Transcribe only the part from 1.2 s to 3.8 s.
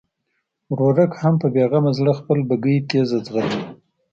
هم په بېغمه زړه خپله بګۍ تېزه ځغلوي.